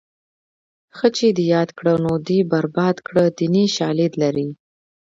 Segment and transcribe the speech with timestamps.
[0.97, 4.49] ښه چې دې یاد کړه نو دې برباد کړه دیني شالید لري